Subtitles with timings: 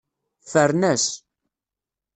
[0.43, 1.05] Ffren-as.